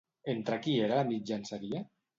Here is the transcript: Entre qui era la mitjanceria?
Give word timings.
Entre 0.33 0.57
qui 0.63 0.75
era 0.87 0.99
la 1.01 1.07
mitjanceria? 1.13 1.89